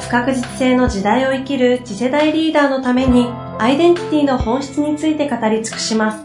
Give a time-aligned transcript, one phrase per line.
[0.00, 3.26] 不確実性の時代を生きる次世代リーダーのために
[3.58, 6.24] アイデンティティの本質について語り尽くします。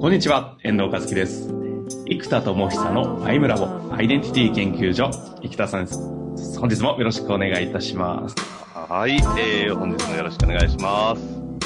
[0.00, 1.48] こんにちは、遠藤和樹です。
[2.06, 5.10] 生田智久のアイムラボアイデンティティ研究所、
[5.42, 6.58] 生田さんです。
[6.58, 8.34] 本日もよろしくお願いいたします。
[8.74, 11.22] はい、えー、本日もよろしくお願いします。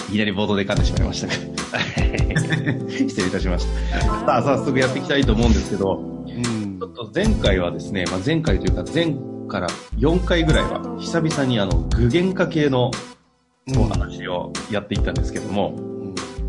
[0.09, 1.21] いきなり冒頭で噛んでしまいまし
[1.53, 1.58] た
[2.89, 4.01] 失礼いたしました。
[4.01, 9.15] さあ、早速やっていきたいと思うんですけど、うん、ちょっと前回はですね、まあ、前回というか前
[9.49, 12.91] から4回ぐらいは久々にあの具現化系の
[13.77, 15.75] お話をやっていったんですけども、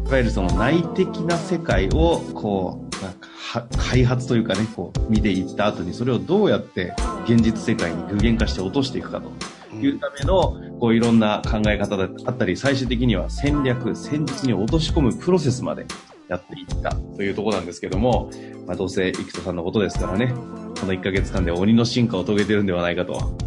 [0.08, 3.30] いわゆるその内的な世界をこうなんか
[3.78, 6.94] 開発というかねこう見ていった後にそれをどうやって
[7.26, 9.32] 現実世界に具現化して落としていくかと
[9.76, 15.86] いうためのこういろんな考え方だったり最終的には戦略戦術に落とし込むプロセスまで
[16.28, 18.30] やっていったというところなんですけども、
[18.66, 20.34] まあ、どうせ生田さんのことですからね
[20.80, 23.38] この1ヶ月間で鬼の進化を遂げてるんではないかと。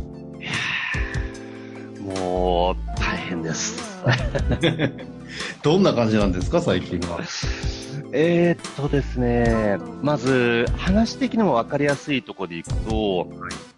[2.01, 4.03] もう大変です。
[5.63, 7.21] どんな感じなんですか、最近は？
[8.13, 13.72] えー、っとですね、まず、話的にも分かりやすいところでいくと、い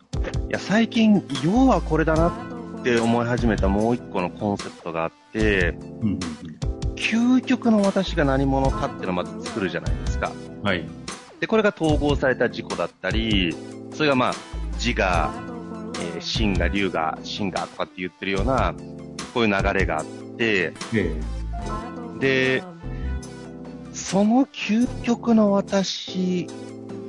[0.55, 2.29] や、最近、要はこれだな
[2.79, 6.19] って思い始めたもう一個のコンセプトがあって、うん、
[6.95, 10.33] 究極の私が何者かっていうのをまず作るじゃないですか。
[10.63, 10.85] はい。
[11.41, 13.55] で、これが統合された事故だったり、
[13.93, 14.35] それがまあ、
[14.75, 15.33] 自我、
[15.97, 18.75] えー、真が、竜が、真がとかって言ってるような、
[19.35, 20.05] こういう流れがあっ
[20.37, 21.21] て、ええ
[22.21, 22.63] で、
[23.93, 26.47] その究極の私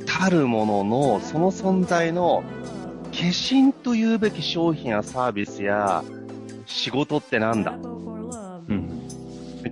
[0.08, 2.44] たるものの、その存在の
[3.26, 6.04] 化身と言うべき商品やサービスや
[6.66, 9.08] 仕事ってなんだ、うん、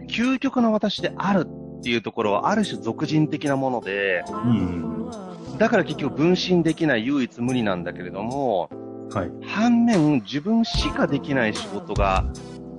[0.07, 8.69] 究極の私であるっていうところはある種俗人的なもので、うん、だから結局分身できない唯一無二なんだけれども、
[9.11, 12.25] はい、反面自分しかできない仕事が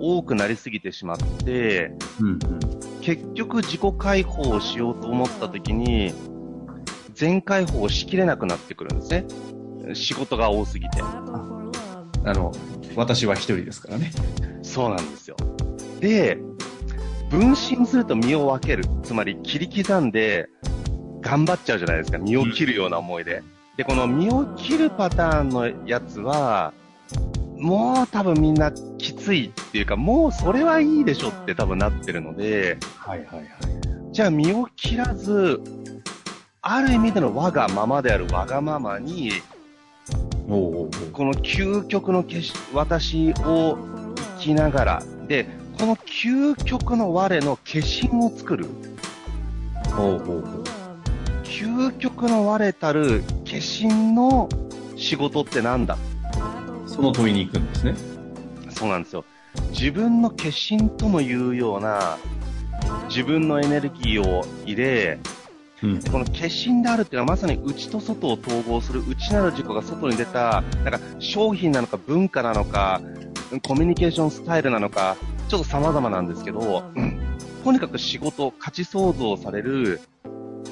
[0.00, 2.38] 多くなりすぎてしまって、うんうん、
[3.00, 6.12] 結局自己解放をしようと思った時に、
[7.14, 9.24] 全解放をしきれなくなってくるんですね。
[9.92, 11.02] 仕事が多すぎて。
[11.02, 12.52] あの、
[12.96, 14.10] 私は一人ですからね。
[14.62, 15.36] そうなんですよ。
[16.00, 16.38] で、
[17.30, 18.84] 分身すると身を分ける。
[19.02, 20.48] つまり切り刻んで
[21.20, 22.18] 頑張っちゃうじゃないですか。
[22.18, 23.42] 身を切るような思いで。
[23.76, 26.72] で、この身を切るパターンのやつは、
[27.58, 33.46] もう多分みんなきついっていうか、もうそれはいいでしょって多分なってるので、はいはいはい。
[34.12, 35.60] じゃあ身を切らず、
[36.62, 39.32] ある意味での我がままであるわがままに、
[40.46, 40.90] こ
[41.24, 42.24] の究極の
[42.72, 43.78] 私を
[44.38, 45.46] 生きながら、で、
[45.78, 48.66] この究極の我の化身を作る。
[49.96, 50.64] ほうほうほう
[51.44, 54.48] 究極の我たる化身の
[54.96, 55.96] 仕事ってなんだ？
[56.86, 57.94] その問いに行くんですね。
[58.70, 59.24] そうなんですよ。
[59.70, 62.18] 自分の化身ともいうような、
[63.08, 65.18] 自分のエネルギーを入れ、
[65.82, 73.00] うん、この化身であるっていうのはまさに内と外を統合する内なる自己が外に出た、なんか商品なのか文化なのか、
[73.66, 75.16] コミュニケーションスタイルなのか、
[75.48, 77.18] ちょっと様々なんですけど、うん、
[77.62, 80.00] とにかく仕事、価値創造される、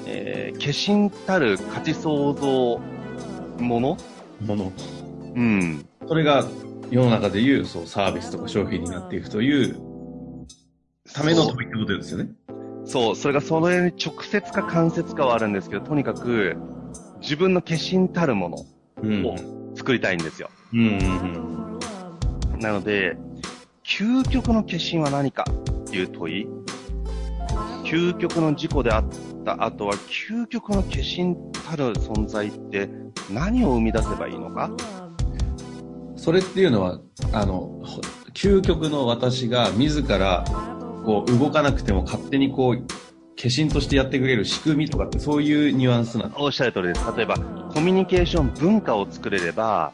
[0.07, 2.81] えー、化身たる価値創造
[3.59, 3.97] もの？
[4.41, 4.73] もの。
[5.35, 5.87] うん。
[6.09, 6.45] それが
[6.91, 9.77] 世の中でいうそうサービスとか商品になっていくという
[11.13, 12.31] ための問いってことですよね。
[12.85, 16.57] そう、それがそのに直接か間接かはあるんですけど、とにかく
[17.21, 18.57] 自分の化身たるもの
[19.29, 19.37] を
[19.75, 20.51] 作りたいんですよ。
[20.73, 21.79] うん、うん
[22.55, 23.17] うん、なので、
[23.85, 26.47] 究極の化身は何かっていう問い、
[27.85, 29.05] 究極の事故であっ
[29.45, 31.37] た後は、究極の化身
[31.67, 32.89] たる存在って
[33.31, 34.71] 何を生み出せばいいのか？
[36.17, 37.01] それっていうのは、
[37.33, 37.83] あの、
[38.35, 40.45] 究極の私が自ら、
[41.05, 42.85] こう、動かなくても勝手にこう、化
[43.45, 46.43] 身としてやってくれる仕組みとかってそういうニュアンスなの？
[46.43, 47.05] おっしゃる通りです。
[47.17, 49.93] 例えば、コミュニケーション文化を作れれば、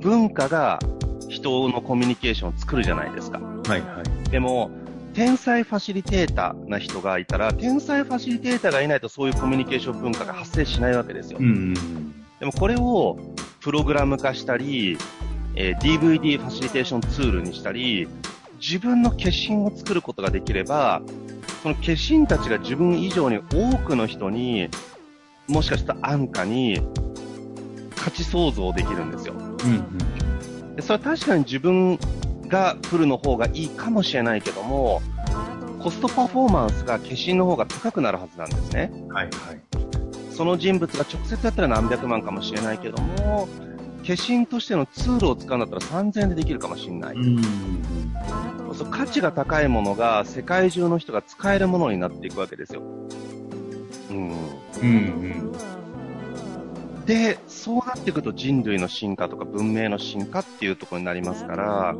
[0.00, 0.80] 文化が
[1.28, 3.40] 人のコミュニケーションを作るじゃないですか。
[3.40, 4.30] はいはい。
[4.30, 4.70] でも、
[5.14, 11.38] 天才ファシリテーターな人がいたら、天才ファシリテーターがいないとそういうコミュニケーション文化が発生しないわけですよ。
[11.38, 11.74] うん、
[12.40, 13.18] でもこれを
[13.60, 14.96] プログラム化したり、
[15.54, 18.08] えー、DVD ファシリテーションツールにしたり、
[18.62, 21.02] 自分の化身を作ることができれば、
[21.64, 24.68] その化身たちが自分以上に多くの人に、
[25.48, 26.80] もしかしたら安価に
[27.96, 29.34] 価値創造できるんですよ。
[29.34, 31.98] うんうん、でそれは確かに自分
[32.46, 35.02] がフルの方がいいかもしれないけども、
[35.82, 38.92] コストパフォーマンスが化身の方が高くなるはずなんですね。
[39.08, 39.60] はいはい。
[40.30, 43.48] その人物が直接やったら何百万かもしれないけども、
[44.02, 47.16] 化身としてのツールを使うんだったら3000円でできるかもしれない。
[47.16, 47.42] うん、
[48.74, 52.82] そう価値が高いものが世界中の人が使えるものになっていくわけですよ。
[54.10, 54.18] うん。
[54.18, 54.32] うん
[54.82, 55.52] うん
[57.06, 61.96] で、そうなっていくと人類の進化とか文明の進化っていうところになりますから、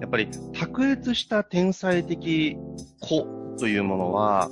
[0.00, 2.56] やっぱり卓越した天才的
[3.00, 3.26] 子
[3.58, 4.48] というものは、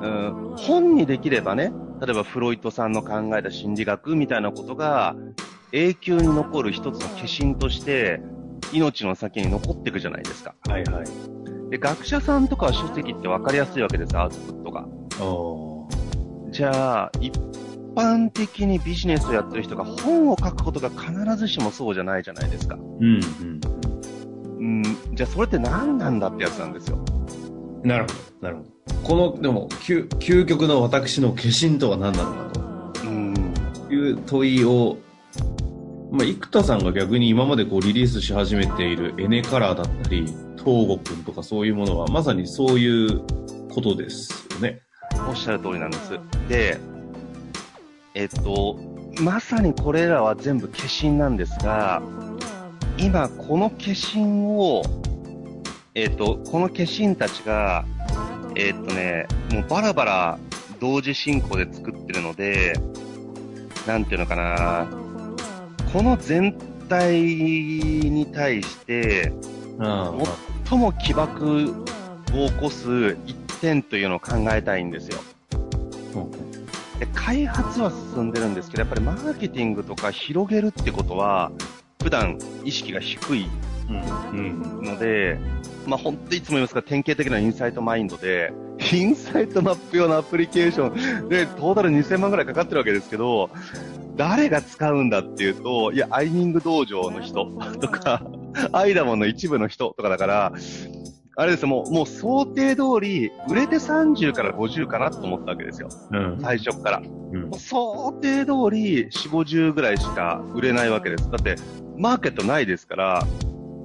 [0.00, 1.70] うん、本にできればね、
[2.00, 5.14] 例えばフロイトさんの考えた心理学みたいなことが
[5.72, 8.20] 永久に残る一つの化身として
[8.72, 10.54] 命の先に残っていくじゃないですか。
[10.68, 11.70] はいはい。
[11.70, 14.86] で、学者さんとか書籍って分かりやすいわけです、アウトプットが。
[16.52, 17.34] じゃあ、一
[17.96, 22.76] 般的にビジネスをやってる人が本を書くことが必ずしもそうじゃないじゃないですか。
[22.76, 23.60] うん、うん。
[24.58, 24.82] うん、
[25.14, 26.98] じゃあそれって何なんだってやつなんですよ。
[27.82, 28.08] なるほ
[28.40, 28.74] ど、なるほど。
[29.02, 32.60] この、でも、究究極の私の化身とは何なのかと。
[33.02, 33.34] うん。
[33.90, 34.96] いう問いを、
[36.14, 40.26] まあ、生田さんが逆に今までこうリリースし始めているエネカラーだったり、
[40.56, 43.20] 東郷くんとかそういうものは、まさにそういう
[43.68, 44.80] ことですよね。
[45.28, 46.12] おっしゃる通りなんです。
[46.48, 46.78] で、
[48.14, 48.78] えっと、
[49.20, 52.00] まさにこれらは全部化身なんですが、
[52.96, 54.82] 今この化身を、
[55.96, 57.84] えっと、この化身たちが、
[58.54, 60.38] えっとね、もうバラバラ
[60.78, 62.74] 同時進行で作ってるので、
[63.84, 65.03] なんていうのかな、
[65.94, 66.58] この全
[66.88, 69.32] 体に対して、
[69.78, 71.70] 最も起爆
[72.32, 75.20] を起こす一点というのを考えたいんですよ。
[76.98, 81.52] で開発は進んでるんですけど、やっぱりマーケティングとか広げるってことは、
[82.02, 83.48] 普段意識が低い
[83.88, 85.38] ので、
[85.84, 88.52] うん、まあ本当いつも言いますが、典型的なインサイトマインドで、
[88.92, 93.48] インサイトマップ用のアプリケーションで、トータル2000万ぐらいかかってるわけですけど、
[94.16, 97.46] 誰が使うんだっていうと、いや、アイニング道場の人
[97.80, 98.22] とか、
[98.72, 100.52] アイダモンの一部の人とかだから、
[101.36, 105.88] あれですもう、もう想定通り、売れて30から50かなと思ったわけですよ。
[106.12, 106.98] うん、最初から。
[106.98, 111.28] うん、想定通り4、50ぐらいしか売れないわけです。
[111.30, 111.56] だって、
[111.98, 113.26] マーケットないですから、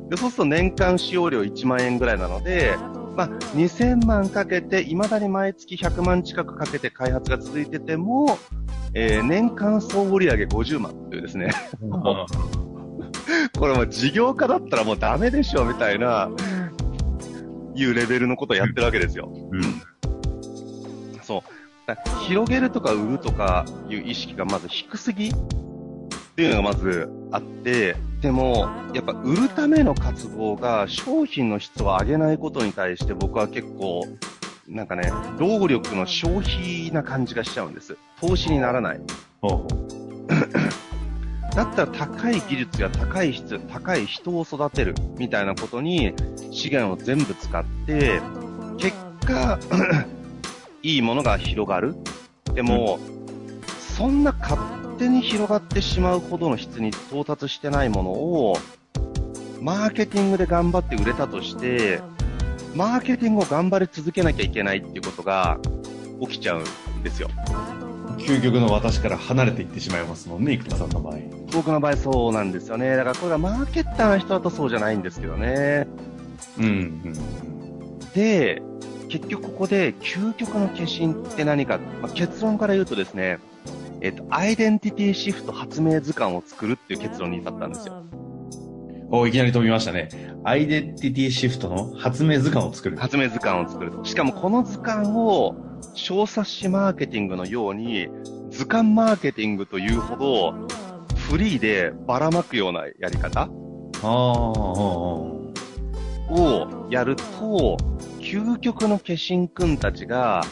[0.09, 2.75] でそうすると年間使用料1万円ぐらいなので、
[3.15, 8.37] まあ、2000万かけて、未だに毎月100万近くかけて開発が続いてても、
[8.93, 11.51] えー、年間総売上50万というですね。
[13.57, 16.29] これも事業家だったらもうダメでしょみたいな、
[17.75, 19.31] いうレベルのことをやってるわけですよ。
[19.51, 19.61] うん。
[21.21, 21.41] そう。
[22.27, 25.31] 広げるとか売るとかいう意識がまず低すぎ
[26.39, 34.05] っていうのがまずあって、でも、やっぱ売るための活動が商品の質を上げないことに対して僕は結構、
[34.65, 37.97] なんかね、労力の消費な感じがしちゃうんです。
[38.21, 39.01] 投資にならない。
[41.53, 46.13] だったら高い技術や高い質、高い人を育てるみたいなことに
[46.51, 48.21] 資源を全部使って、
[48.77, 49.59] 結果、
[50.83, 51.97] いいものが広がる。
[52.53, 53.61] でも、うん、
[53.97, 58.57] そんな勝手に広がってしまうほどの質に到達してないものを、
[59.61, 62.01] マーケティングで頑張って売れたとして、
[62.75, 65.57] マーケティングを頑張り続けなきゃいけないっていうことが
[66.21, 67.29] 起きちゃうんですよ。
[68.17, 71.17] 究極の私から離れていってしまいますもんね、生田さんの場合。
[71.53, 72.95] 僕の場合そうなんですよね。
[72.97, 75.87] だからこれがマーケッターの人だとそうじゃないんですけどね。
[76.57, 77.99] うん、うん。
[78.13, 78.61] で、
[79.07, 83.39] 結局ここで究極の化身って何か、まあ、結論から言うとですね、
[84.01, 88.03] えっ、と、アイデンティティシフト発明図鑑を作るっていう結論に至ったんですよ。
[89.11, 90.09] おいきなり飛びましたね。
[90.43, 92.97] アイデンティティシフトの発明図鑑を作る。
[92.97, 94.05] 発明図鑑を作ると。
[94.05, 95.55] しかもこの図鑑を
[95.95, 98.07] 小冊子マーケティングのように、
[98.51, 100.53] 図鑑マーケティングというほど、
[101.15, 103.49] フリーでばらまくようなやり方
[106.29, 107.77] をやると、
[108.19, 110.43] 究極の化身くんたちが、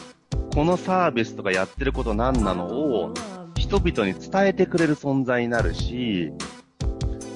[0.52, 3.14] このサービスとかやってること何なのを、
[3.68, 6.32] 人々に伝えてくれる存在になるし、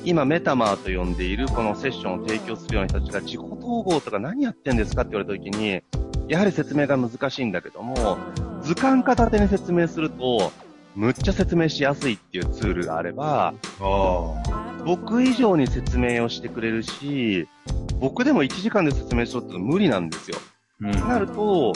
[0.02, 5.82] 今メタマーと呼んでいるこのセッションを提供するような人たちが自己統合とか何やってんですかって言われた時に、
[6.28, 8.16] やはり説明が難しいんだけども、
[8.62, 10.50] 図鑑片手に説明すると、
[10.94, 13.52] むっちゃ説明しやすいっていうツールがあれば、
[14.86, 17.46] 僕以上に説明をしてくれるし、
[18.00, 20.38] 僕でも1時間で説明しろって無理なんですよ。
[20.80, 21.74] うん、なると、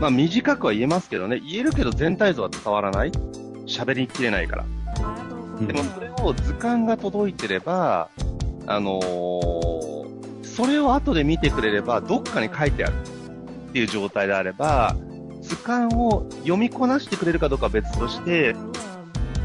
[0.00, 3.12] まあ短くは言えますけどね、言えるけど全体像は伝わらない。
[3.66, 4.64] 喋りきれないから。
[5.66, 8.08] でもそれを図鑑が届いてれば、
[8.66, 12.94] あのー、それを後で見てくれれば、どっかに書いてある
[13.68, 14.96] っていう状態であれば、
[15.40, 18.54] 図鑑を読みこなしてくれるかどうかは別として、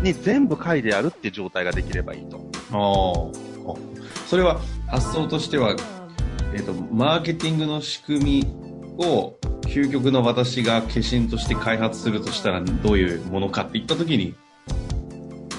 [0.02, 2.38] に全部書いてあるっていう状態ができればいいと。
[2.72, 3.76] ああ。
[4.28, 5.76] それは発想としては、
[6.54, 9.36] えっ、ー、と、マーケティングの仕組みを
[9.72, 14.36] 究極の私が化身として開発するとしたらどういうものかって言ったときに、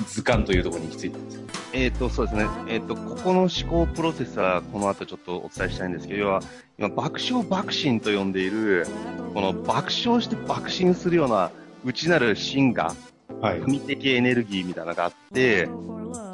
[0.07, 1.41] 図鑑というところに行き着いたんです
[1.73, 2.47] えっ、ー、と、そうですね。
[2.69, 6.43] えっ、ー、と、ここの思考プロセスは、この後ちょっとお伝えしたいんですけど、要は、
[6.79, 8.87] 今、爆笑爆心と呼んでいる、
[9.33, 11.51] この爆笑して爆心するような、
[11.83, 12.95] 内なる心が、
[13.41, 15.71] はい、組的エネルギーみたいなのがあって、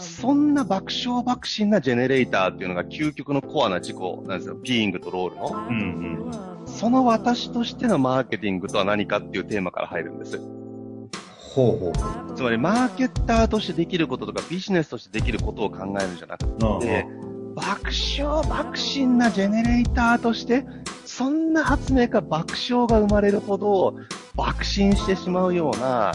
[0.01, 4.57] そんな爆笑爆心なジェネレーターっていうのが究極のコアな事故なんですよ。
[4.57, 5.67] ピーイングとロールの。
[5.69, 10.39] うんうん、その私としてのマーケティングとは何かっていうテーマから入るんです。
[11.37, 12.35] ほうほう。
[12.37, 16.45] つまり、マーケッターとしてできることとか、ビジネスとしてできることを考えるんじゃなく
[16.81, 17.05] て、
[17.57, 20.65] 爆笑爆心なジェネレーターとして、
[21.05, 23.97] そんな発明か爆笑が生まれるほど、
[24.37, 26.13] 爆心してしまうような、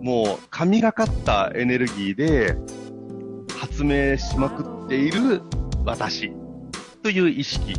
[0.00, 2.56] もう神がかったエネルギーで
[3.58, 5.42] 発明しまくっている
[5.84, 6.32] 私
[7.02, 7.74] という意識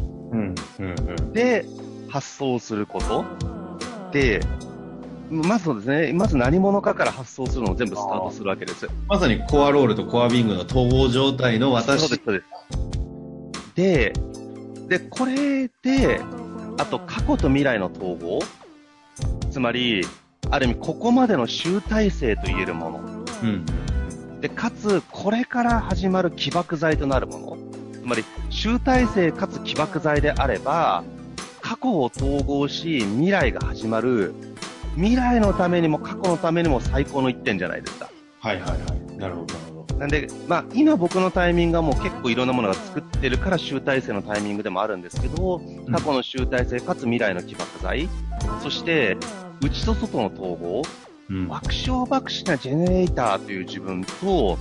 [1.33, 1.65] で
[2.09, 3.25] 発想すること？
[4.11, 4.41] で、
[5.29, 8.87] まずですね、まず何者かから発想するのを全部スタートするわけです。
[9.07, 11.99] まさにコアロールとコアビングの統合状態の私。
[12.01, 13.75] そうです、そうです。
[13.75, 14.13] で、
[14.87, 16.19] で、これで、
[16.79, 18.39] あと過去と未来の統合。
[19.51, 20.03] つまり、
[20.49, 22.99] ある意味ここまでの集大成と言えるもの。
[23.43, 23.65] うん。
[24.41, 27.57] で、かつ、これから始まる起爆剤となるもの。
[28.09, 31.03] つまり、集大成かつ起爆剤であれば、
[31.61, 34.33] 過去を統合し、未来が始まる
[34.95, 38.09] 未来のためにも過去のためにも最高の一点じゃないですか。
[38.39, 39.17] はいはいはい。
[39.17, 39.95] なるほど、なるほど。
[39.97, 45.61] なんで、まあ、今僕のタイミングはもう結構いろんなものが作ってるから集大成のタイミングでもあるんですけど、
[45.91, 48.09] 過去の集大成かつ未来の起爆剤、
[48.63, 49.17] そして、
[49.61, 50.81] 内と外の統合、
[51.29, 54.57] うん、爆笑爆死なジェネレーターという自分と、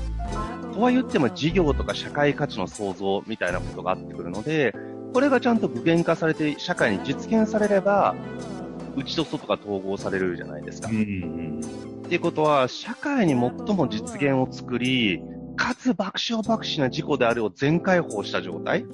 [0.78, 4.72] とは言っても事業とか社会価値の創造みたいなことがあってくるので、
[5.12, 8.14] これがちゃんと具現化されて社会に実現されれば、
[8.94, 10.88] 内と外が統合されるじゃないですか。
[10.88, 11.60] うんうん、
[12.06, 15.20] っていうことは、社会に最も実現を作り、
[15.56, 18.86] かつ爆笑爆死な事故であるを全解放した状態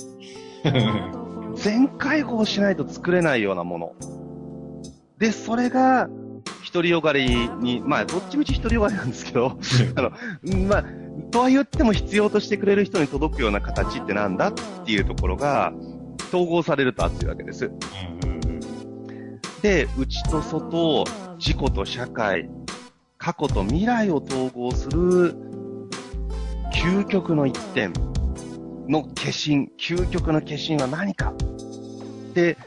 [1.54, 3.92] 全解放しないと作れないようなもの。
[5.18, 6.08] で、それが、
[6.72, 9.58] 独りよがりに、まあ、どっちみち独りよがりなんですけど、
[9.96, 10.10] あの、
[10.66, 10.84] まあ、
[11.30, 14.52] とは言っても必要としてくれる人に届くような形ってなんだっ
[14.84, 15.72] ていうところが、
[16.28, 17.66] 統合されると熱いわけです。
[17.66, 18.34] うん
[19.64, 21.06] で、内と外、
[21.38, 22.50] 自己と社会、
[23.16, 25.34] 過去と未来を統合する
[26.70, 27.94] 究極の一点
[28.86, 31.32] の化身、究極の化身は何か
[32.34, 32.58] で、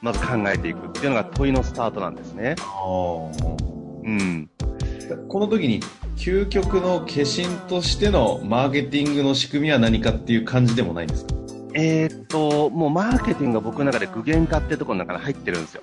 [0.00, 2.56] まず考えていくっていうのが問いのスタートなんですね。
[4.02, 4.48] うん。
[5.28, 5.80] この時に
[6.16, 11.34] 究極の化身としてのマーケティングの仕組みは何かっていう感じでもないんですか？
[11.74, 15.82] えー、っと、もうマーケティングが僕の中で具現化っていうところの中に入ってるんですよ。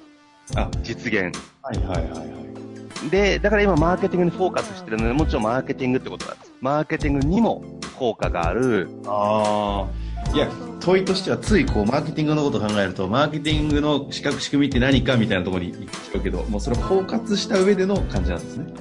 [0.55, 1.31] あ、実現。
[1.61, 3.09] はいはいはいはい。
[3.09, 6.53] で、だから今マーケティングにフォーカスしてるので、もちろんマーケティングってことなんです。
[6.61, 7.63] マーケティングにも
[7.97, 8.89] 効果がある。
[9.05, 10.35] ああ。
[10.35, 10.49] いや、
[10.79, 18.73] 問いとしてはついこう、マーケティングのことを考えると、マーケティングの資格仕組みって何かみたいなところに行っちゃうけど、もうそれを包括した上での感じなんですね。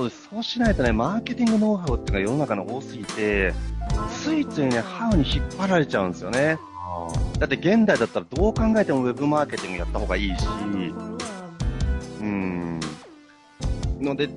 [0.00, 0.28] そうです。
[0.30, 3.52] そうしないとね、マーケティングノウハウっていうのが世の中の多すぎて、
[4.10, 6.58] ついついね、ハウに引っ張られちゃうんですよね。
[7.38, 10.46] だって現代だったらどう考えてもウェブマーケティングやった方がいいし、
[12.20, 12.80] うん。
[14.00, 14.30] ので、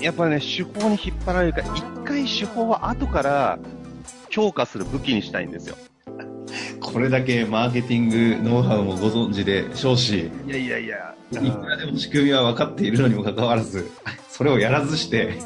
[0.00, 3.58] やっぱりね、手法に引っ張られるから、一回手法は後から
[4.28, 5.76] 強化する武器にしたいんですよ。
[6.80, 10.18] これだけマーケティングノウハウもご存知で、少子。
[10.18, 11.14] いやいやいや。
[11.32, 13.90] いくらでも仕組みは分かっているのにもかかわらず、
[14.36, 15.38] それをやらずして、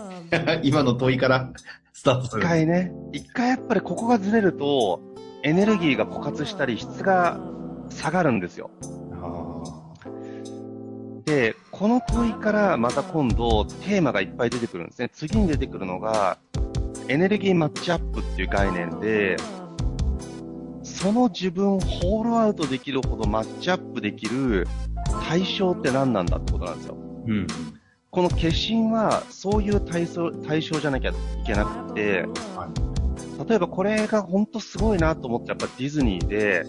[0.62, 1.50] 今の問いから
[1.92, 2.42] スタートする。
[2.42, 5.02] 一回ね、一回やっぱりここがずれると、
[5.42, 7.38] エネルギーが枯渇したり質が
[7.90, 8.70] 下がるんですよ。
[11.26, 15.10] で、この問いからまた今度テーマがいっぱい出てくるんですね。
[15.12, 16.38] 次に出てくるのが、
[17.08, 19.36] エネルギーマッチアップっていう概念で、
[20.82, 24.66] その自分をホールアウトできるほどマッチアップできる
[25.28, 26.96] 対象って何なんだってことなんですよ。
[27.26, 27.46] うん。
[28.10, 31.14] この化身はそういう対象対象じゃなきゃい
[31.46, 32.68] けなくて、は
[33.44, 36.64] い、例えばこれが本当すごいなと思ってやっぱディズニーで、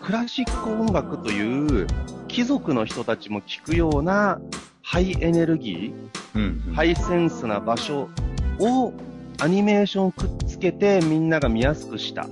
[0.00, 1.86] クラシック音楽という
[2.28, 4.40] 貴族の人たちも聴くような
[4.82, 8.10] ハイエネルギー、うんうん、ハイセンスな場所
[8.58, 8.92] を
[9.40, 12.26] アニメーションくっつけてみんなが見やすくした。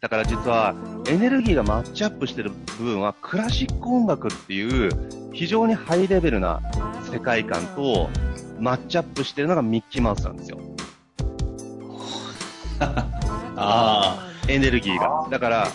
[0.00, 0.74] だから実は
[1.08, 4.90] エネルギーがマッチアップしてる部分はクラシック音楽っていう
[5.32, 6.60] 非常にハイレベルな
[7.12, 8.08] 世界観と
[8.58, 10.58] マッチアップしてるのがミッキーマウスなんですよ。
[12.80, 13.06] あ
[13.56, 14.28] あ。
[14.48, 15.28] エネルギーが。
[15.30, 15.68] だから、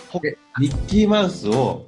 [0.60, 1.86] ミッキーマウスを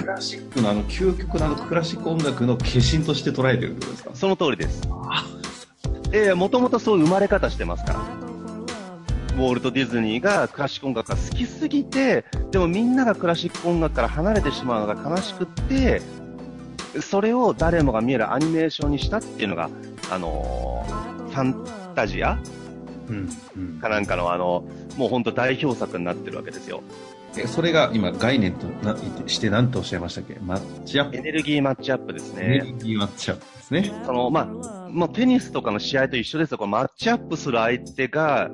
[0.00, 4.10] クラシックのあの究極のあのクラシック音楽の化身として捉えてるってことですか？
[4.14, 4.82] その通りです。
[6.12, 8.00] ええもともとそういう生まれ方してますから。
[9.36, 16.02] ウォルト・ディズニーがクラシック音楽が好きすぎて、でもみんながクラシック音楽から離れてしまうのが悲しくって、
[17.00, 19.70] それを誰もが見えるアニメーションにしたっていうのが、
[20.10, 22.38] あのー、ファンタジア、
[23.08, 24.64] うんうん、かなんかのあの、
[24.96, 26.82] もう本当代表作になってるわけですよ。
[27.36, 30.38] え、それが今概念となして何とおっしゃいましたっけ？
[30.40, 32.42] マッチアップエネルギーマッチアップですね。
[32.44, 34.02] エネルギーマッチアップですね。
[34.04, 36.58] その、まあ、まあ、テニスとかの試合と一緒ですよ。
[36.58, 38.50] こマッチアップする相手が、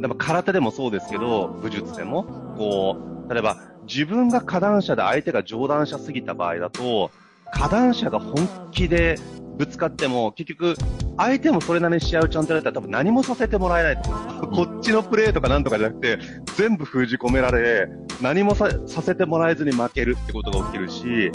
[0.00, 2.24] やっぱ空手でもそうですけど、武術でも、
[2.56, 2.96] こ
[3.28, 7.10] う、例えば自分が下段者で相手が上段者すぎた場合だと、
[7.52, 9.16] 下段者が本気で
[9.58, 10.74] ぶつかっても、結局、
[11.16, 14.50] 相手もそれなりに試合をちゃんとやったら多分何もさせてもらえないと思う。
[14.50, 16.18] こっちのプレーとかなんとかじゃなくて、
[16.56, 17.88] 全部封じ込められ、
[18.22, 18.70] 何もさ
[19.02, 21.32] せてもらえずに負けるってことが起きるし、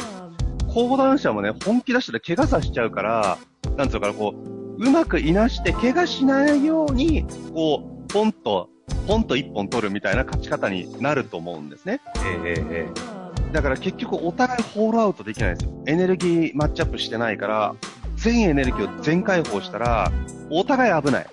[0.73, 3.37] 講談者もね、本気出したら怪我させちゃうから、
[3.75, 8.69] なんつうかな、こう、うまくいなして怪我しないように、こう、ポンと、
[9.05, 11.99] ポンと一本取るみたいな勝ち方になると思うんですね。
[12.15, 13.22] えー、えー、
[13.53, 15.83] だから結局お互いホールアウトできないんですよ。
[15.85, 17.75] エネルギーマッチアップしてないから、
[18.15, 20.11] 全エネルギーを全開放したら、
[20.49, 21.27] お互い危ない。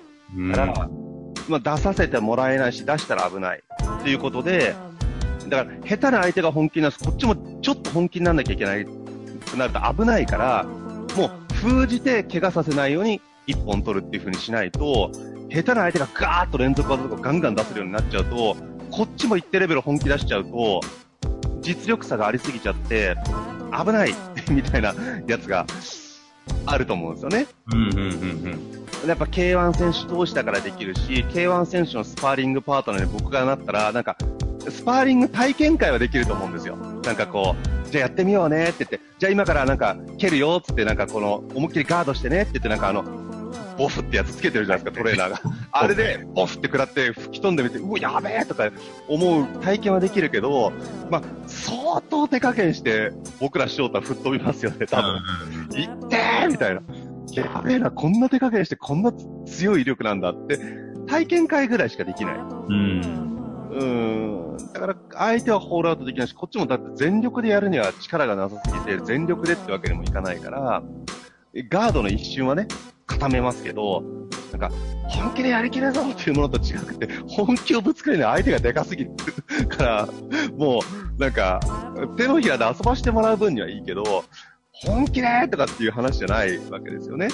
[0.51, 0.89] だから、
[1.49, 3.63] まあ、出させてもらえないし、出したら危ない。
[4.03, 4.75] ということで、
[5.49, 10.65] だから、下手な相手が本気になると、こっちもちょっと本気にならなきゃいけないとなると危ないから、
[11.17, 15.11] もう封じて怪我させないように一本取るっていう風にしないと、
[15.49, 18.57] 下手な相手がガーッと連続技とかガンガン出せるようになっちゃうと、
[18.91, 20.81] こっちも一定レベル本気出しちゃうと、
[21.61, 23.17] 実力差がありすぎちゃって、
[23.73, 24.15] 危ない
[24.51, 24.95] みたいな
[25.27, 25.67] やつが
[26.67, 27.47] あると思うんですよね。
[27.73, 28.01] うんうんうん
[29.03, 29.09] うん。
[29.09, 34.17] やっぱ K1 選手同士だからできるし、K1 選手のスパーリングパートナーに僕がなったら、なんか、
[34.69, 36.77] スパーリング体験会はできると思うんですよ。
[36.77, 43.05] なんかこう、じゃあやってみようねって言って、じゃあ今からなんか蹴るよっつってなんかこの思いっきりガードしてねって言ってなんかあの、
[43.81, 45.41] ボフってやつつけてるじゃないですか、トレーナーが。
[45.73, 48.71] あれで、ボフって食らって吹き飛んでみて、うわ、やべえとか
[49.09, 50.71] 思う体験はできるけど、
[51.09, 55.81] まあ、相当手加減して、僕ら翔太吹っ飛びますよね、多分。
[55.81, 56.83] いってーみたいな。
[57.33, 59.15] やべえな、こんな手加減してこんな
[59.47, 60.61] 強い威力なんだって、
[61.07, 62.35] 体験会ぐらいしかできない。
[62.35, 63.71] うん。
[63.71, 64.57] うん。
[64.75, 70.83] だから、相手はホールアウトできないし、こっちもだって全力でやるには力がなさすぎて、全力でってわけにもいかないから、
[71.69, 72.69] ガードの一瞬はね、
[73.11, 74.05] 固めますけど、
[74.53, 74.71] なんか、
[75.09, 79.11] 本気でやりきれぞっていうものと違くて、本気をぶつかるのは相手がでかすぎる
[79.69, 80.09] から、
[80.57, 80.81] も
[81.19, 81.61] う、なんか、
[82.17, 84.25] 手のひらで遊ばしてもらう分にはいいけど、
[84.73, 87.29] 本気でとかっていう話じゃないわけですよね。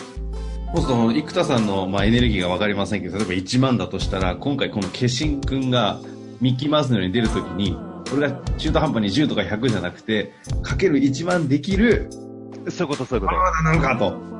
[0.75, 6.01] そうすると、生田さんの、まあ、エネルギーがわかりませんけど、例えば1万だとしたら、今回この化身くんが
[6.41, 7.77] ミッキーマウスのように出るときに、
[8.11, 12.09] これが中途半端に10とか100じゃなくて、かける1万できる、
[12.69, 13.39] そういうこと、そういうこと。
[13.39, 14.37] ああ、なのかと。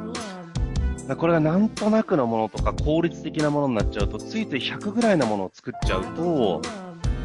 [1.15, 6.63] これがなんとなくのものとか効率的なものになっちゃうと、ついつい100ぐらいのものを作っちゃうと、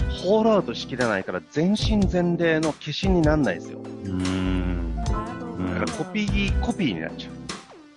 [0.10, 3.80] ホールアウトしきれないから全身全霊の化身にならないですよ。
[3.80, 4.96] うん。
[4.98, 5.16] だか
[5.86, 7.34] らコピー、コピーになっちゃう。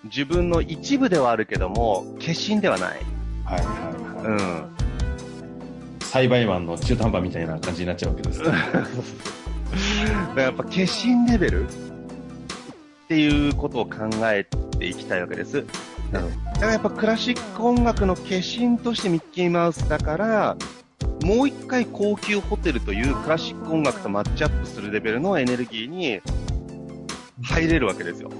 [0.04, 3.00] 自分の一部ではあるけども、化身ではない。
[3.44, 3.66] はいはい
[4.16, 4.26] はい。
[4.26, 4.74] うん。
[6.00, 8.46] 栽培マンの中途半端みたいな感じになっちゃうわけです、ね。
[8.46, 8.72] だか
[10.36, 11.66] らやっぱ化身レベル
[13.04, 14.44] っていうことを考え
[14.78, 15.64] ていきたいわけです。
[16.10, 16.44] なるほど。
[16.52, 20.56] だからやっぱクラシック音楽の化身としてミッキーマウスだから、
[21.22, 26.20] もう一回高級ホテルというクラシック音楽とマッチアップするレベルのエネルギーに
[27.42, 28.30] 入れるわけですよ。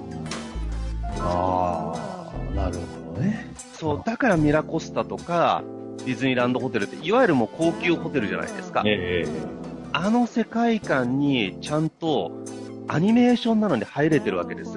[1.18, 3.52] ああ、なるほどね。
[3.74, 5.62] そう、だからミラコスタとか
[6.06, 8.82] ディズニーランドホテルって、いわゆるもう高級ホテルじゃないですか。
[8.86, 12.32] えー、あの世界観にちゃんと
[12.88, 14.74] アニメーションなのに入れてるわけです。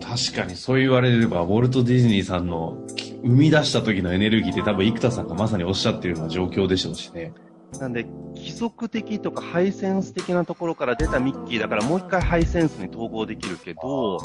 [0.00, 2.78] 確かにそう言われれば、ウォルト・ディズニーさんの
[3.22, 7.32] 生み出した時のエネルギーって多分生田さんがまさにおっしゃってるような状況でしょうしね。
[7.80, 14.20] なんで、規則的とかハイセンス的なところから出たミッキーだからもう一回ハイセンスに統合できるけど、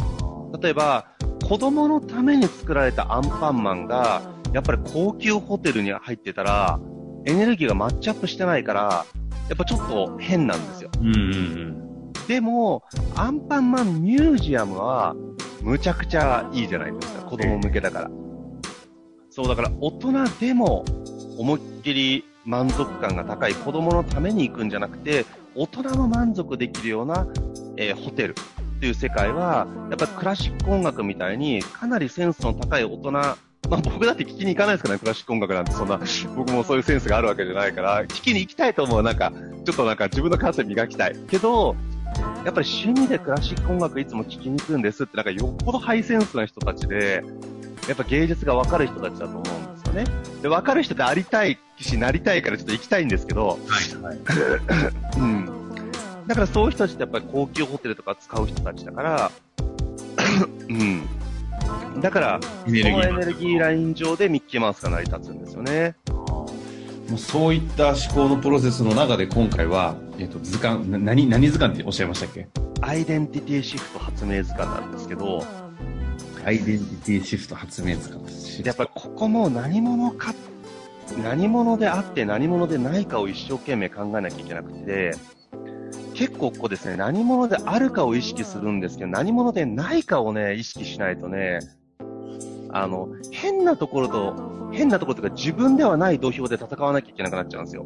[0.61, 1.07] 例えば、
[1.43, 4.21] 子供のために作られたアンパンマンが、
[4.53, 6.79] やっぱり高級ホテルに入ってたら、
[7.25, 9.05] エネルギーがマッチアップしてないから、
[9.49, 10.89] やっぱちょっと変なんですよ。
[11.01, 11.92] うんうんうん、
[12.27, 12.83] でも、
[13.15, 15.15] アンパンマンミュージアムは、
[15.61, 17.23] むちゃくちゃいいじゃないですか。
[17.23, 18.11] 子供向けだから。
[19.29, 20.85] そう、だから大人でも
[21.37, 27.27] 思いっきり満足感が高い子供のために行くんじゃなくて、大人も満足できるような、
[27.77, 33.37] えー、ホテルっていう世界は、やっぱりクラシック音楽みたいに、かなりセンスの高い大人、ま
[33.71, 35.99] あ僕だって聞きに行かないですからね、クラシック音楽なんてそんな、
[36.35, 39.03] 僕もそういうセンスがあるわけじゃないから、聞きに行きたいと思う。
[39.03, 39.31] なんか、
[39.65, 41.15] ちょっとなんか自分の感性磨きたい。
[41.29, 41.75] けど、
[42.45, 47.23] やっぱり趣味でクラシック音楽いつも聴きに行くんですって、なんかよっぽどハイセンスな人たちで、
[47.87, 50.05] やっぱ芸術がわかる人たちだと思うんですよね。
[50.41, 54.17] で、わかる人でありたいし、なりたいからちょっと行きたいんですけど、はいはい。
[55.19, 55.45] うん。
[56.27, 59.31] だからそういう人たちってやっぱり高級ホテルとか使う人たちだから、
[60.69, 62.01] うん。
[62.01, 65.95] だから、そのエネルギーライン上でミッキーマウスが成り立つんですよね。
[67.17, 72.47] そういった思考のプロセスの中で今回は、えっ、ー、と、図鑑、何、何図鑑っておっしゃいましたっけ？
[72.81, 75.43] アイデンティティシフト発明図鑑なんですけど、
[76.45, 78.25] アイデンティティシフト発明図鑑
[78.65, 80.33] やっぱりここも何者か、
[81.23, 85.13] 何者であって何者でないかを一生懸命考えなきゃいけなくて、
[86.13, 91.59] 結構ここですね、何者であるかを意識するんですけど、何者でないかをね、意識しないとね、
[92.69, 97.85] あの、変なところと、変なところとか自分ではない土俵で戦わなきゃいけなくなっちゃうんですよ。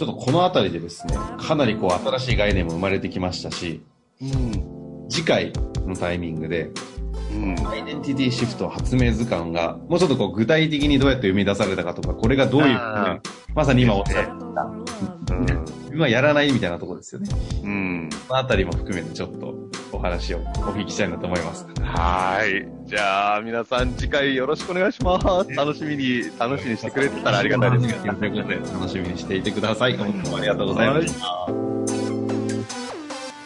[0.00, 3.82] ちょっとこのあたりでですね、かなりこう新しい概念も生まれてきましたし、
[4.22, 5.52] うん、次回
[5.84, 6.70] のタイミングで、
[7.34, 12.78] うん、アイデンティティシフト発明図鑑が、もうちょっとこう具体的にどうやって生み出されたかとか、これがどういう、
[13.54, 17.28] まさに今おっしゃった、うん、今やらないみたいなところですよね。
[17.62, 18.08] うん。
[18.26, 19.54] そのあたりも含めてちょっと
[19.92, 21.66] お話をお聞きしたいなと思います。
[21.82, 22.66] はい。
[22.86, 25.54] じゃあ、皆さん次回よろしくお願いします。
[25.54, 28.02] 楽しみに、楽しみにしてくれてたらありがたいです。
[28.02, 29.96] ということで、楽しみにしていてください。
[29.96, 31.99] 本当もありがとうございました。